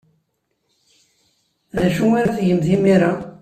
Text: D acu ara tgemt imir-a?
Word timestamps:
D 1.77 1.79
acu 1.85 2.05
ara 2.19 2.37
tgemt 2.37 2.67
imir-a? 2.75 3.11